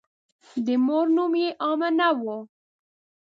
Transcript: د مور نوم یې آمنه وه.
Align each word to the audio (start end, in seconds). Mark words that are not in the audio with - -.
د 0.65 0.67
مور 0.85 1.05
نوم 1.17 1.33
یې 1.43 1.49
آمنه 1.69 2.09
وه. 2.23 2.37